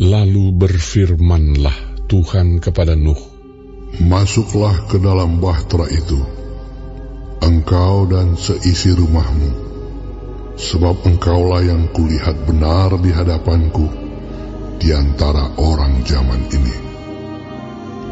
[0.00, 3.18] Lalu berfirmanlah Tuhan kepada Nuh,
[4.00, 6.16] Masuklah ke dalam bahtera itu,
[7.44, 9.52] engkau dan seisi rumahmu,
[10.56, 13.84] sebab engkaulah yang kulihat benar di hadapanku
[14.80, 16.76] di antara orang zaman ini.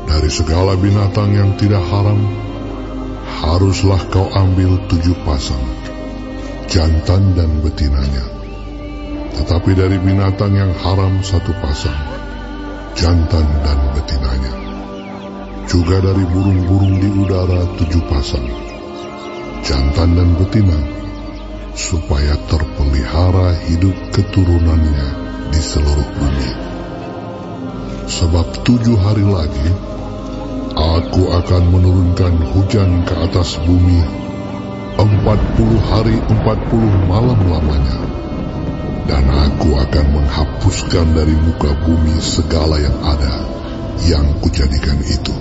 [0.04, 2.20] Dari segala binatang yang tidak haram,
[3.40, 5.64] haruslah kau ambil tujuh pasang,
[6.68, 8.39] jantan dan betinanya.
[9.36, 12.00] Tetapi dari binatang yang haram satu pasang,
[12.98, 14.54] jantan dan betinanya.
[15.70, 18.42] Juga dari burung-burung di udara tujuh pasang,
[19.62, 20.78] jantan dan betina,
[21.78, 25.08] supaya terpelihara hidup keturunannya
[25.54, 26.50] di seluruh bumi.
[28.10, 29.70] Sebab tujuh hari lagi,
[30.74, 34.02] aku akan menurunkan hujan ke atas bumi
[34.98, 37.96] empat puluh hari empat puluh malam lamanya.
[39.10, 43.42] Dan aku akan menghapuskan dari muka bumi segala yang ada
[44.06, 45.34] yang kujadikan itu.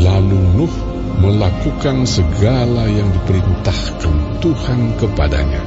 [0.00, 0.74] Lalu Nuh
[1.20, 5.60] melakukan segala yang diperintahkan Tuhan kepadanya.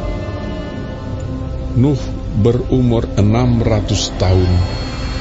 [1.78, 2.02] Nuh
[2.42, 4.52] berumur 600 tahun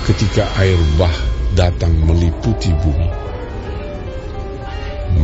[0.09, 1.13] ketika air bah
[1.53, 3.13] datang meliputi bumi.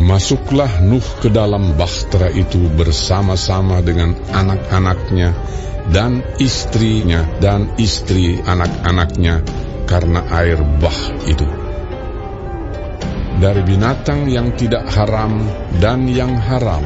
[0.05, 5.33] Masuklah Nuh ke dalam bahtera itu bersama-sama dengan anak-anaknya
[5.91, 9.43] dan istrinya dan istri anak-anaknya
[9.89, 11.49] karena air bah itu.
[13.43, 15.43] Dari binatang yang tidak haram
[15.83, 16.85] dan yang haram,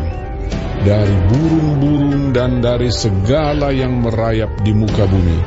[0.80, 5.38] dari burung-burung dan dari segala yang merayap di muka bumi,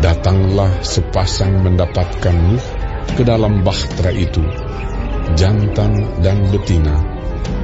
[0.00, 2.66] datanglah sepasang mendapatkan Nuh
[3.20, 4.40] ke dalam bahtera itu,
[5.36, 6.96] jantan dan betina,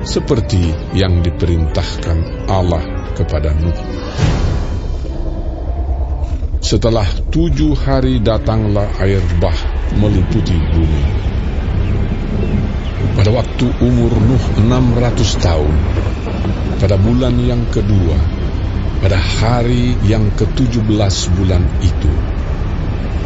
[0.05, 2.85] seperti yang diperintahkan Allah
[3.17, 3.79] kepada Nuh.
[6.67, 9.55] Setelah tujuh hari datanglah air bah
[10.03, 11.05] meliputi bumi.
[13.15, 15.75] Pada waktu umur Nuh 600 tahun,
[16.83, 18.19] pada bulan yang kedua,
[18.99, 22.11] pada hari yang ke-17 bulan itu,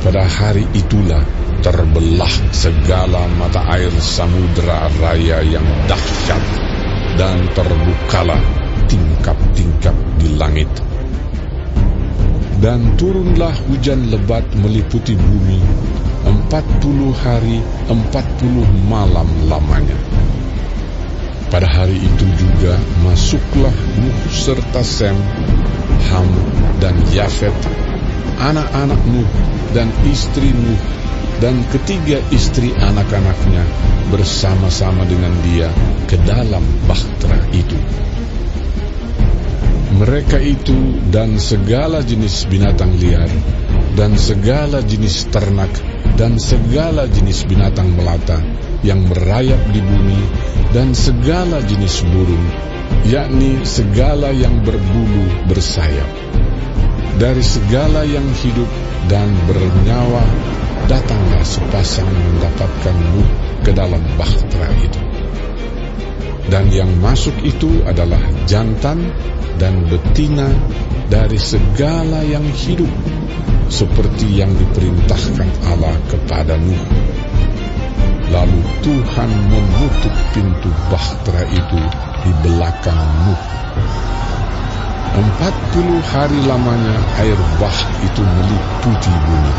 [0.05, 1.25] pada hari itulah
[1.65, 6.45] terbelah segala mata air samudera raya yang dahsyat
[7.17, 8.45] dan terbukalah
[8.85, 10.90] tingkap-tingkap di langit
[12.61, 15.61] dan turunlah hujan lebat meliputi bumi
[16.29, 19.97] empat puluh hari empat puluh malam lamanya.
[21.49, 25.17] Pada hari itu juga masuklah Nuh serta Sem,
[26.13, 26.29] Ham,
[26.79, 27.57] dan Yafet,
[28.39, 29.27] anak-anak Nuh
[29.75, 30.79] dan istri Nuh,
[31.43, 33.67] dan ketiga istri anak-anaknya
[34.15, 35.73] bersama-sama dengan dia
[36.07, 37.79] ke dalam bahtera itu.
[39.91, 43.27] Mereka itu dan segala jenis binatang liar,
[43.99, 45.71] dan segala jenis ternak,
[46.15, 48.39] dan segala jenis binatang melata
[48.87, 50.21] yang merayap di bumi,
[50.71, 52.47] dan segala jenis burung,
[53.03, 56.11] yakni segala yang berbulu bersayap.
[57.19, 58.71] Dari segala yang hidup
[59.11, 60.25] dan bernyawa,
[60.87, 63.31] datanglah sepasang mendapatkan Nuh
[63.67, 65.03] ke dalam bahtera itu.
[66.51, 68.19] Dan yang masuk itu adalah
[68.49, 69.13] jantan
[69.61, 70.49] dan betina
[71.13, 72.89] dari segala yang hidup,
[73.69, 76.85] seperti yang diperintahkan Allah kepada Nuh.
[78.33, 81.81] Lalu Tuhan menutup pintu bahtera itu
[82.25, 83.43] di belakang Nuh.
[85.11, 89.55] Empat puluh hari lamanya air bah itu meliputi bumi.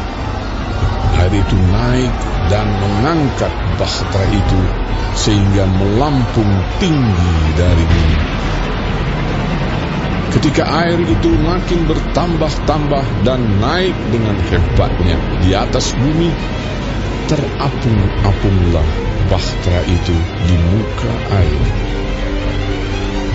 [1.22, 2.14] Air itu naik
[2.50, 4.62] dan mengangkat bahtera itu
[5.14, 8.41] sehingga melampung tinggi dari bumi.
[10.32, 16.32] Ketika air itu makin bertambah-tambah dan naik dengan hebatnya di atas bumi,
[17.28, 18.88] terapung-apunglah
[19.28, 20.16] bahtera itu
[20.48, 21.64] di muka air.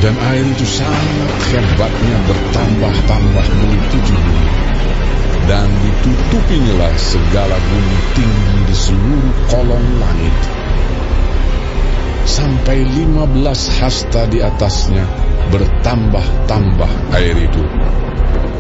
[0.01, 4.47] Dan air itu sangat hebatnya bertambah-tambah meliputi bumi.
[5.47, 10.37] Dan ditutupinyalah segala bumi tinggi di seluruh kolong langit.
[12.25, 17.65] Sampai lima belas hasta di atasnya bertambah-tambah air itu.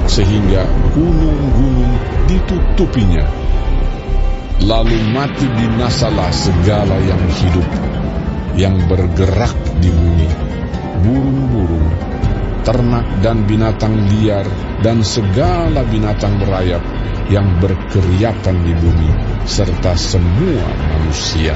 [0.06, 0.62] Sehingga
[0.94, 1.94] gunung-gunung
[2.30, 3.26] ditutupinya.
[4.62, 7.68] Lalu mati binasalah segala yang hidup,
[8.56, 9.52] yang bergerak
[9.84, 10.28] di bumi,
[11.04, 11.88] burung-burung,
[12.64, 14.48] ternak dan binatang liar,
[14.80, 16.80] dan segala binatang berayap
[17.28, 19.10] yang berkeriapan di bumi,
[19.44, 21.54] serta semua manusia.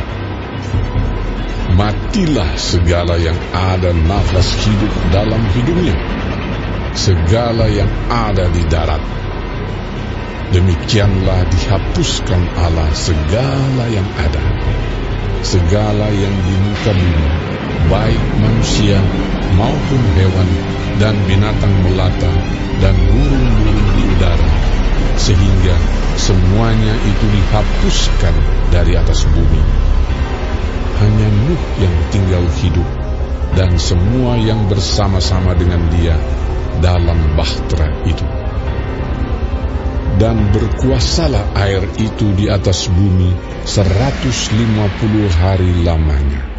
[1.71, 5.97] Matilah segala yang ada nafas hidup dalam hidupnya,
[6.99, 9.03] segala yang ada di darat,
[10.51, 14.43] Demikianlah dihapuskan Allah segala yang ada,
[15.47, 17.29] segala yang di muka bumi,
[17.87, 18.99] baik manusia
[19.55, 20.49] maupun hewan
[20.99, 22.35] dan binatang melata
[22.83, 24.51] dan burung-burung di udara,
[25.15, 25.79] sehingga
[26.19, 28.35] semuanya itu dihapuskan
[28.75, 29.80] dari atas bumi.
[31.01, 32.89] Hanya Nuh yang tinggal hidup
[33.57, 36.15] dan semua yang bersama-sama dengan dia
[36.85, 38.27] dalam bahtera itu.
[40.21, 43.33] Dan berkuasalah air itu di atas bumi
[43.65, 44.61] 150
[45.41, 46.50] hari lamanya.